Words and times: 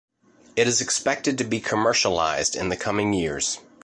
It 0.55 0.67
is 0.67 0.81
expected 0.81 1.37
to 1.37 1.43
be 1.43 1.61
commercialised 1.61 2.55
in 2.59 2.69
the 2.69 2.75
coming 2.75 3.13
years. 3.13 3.59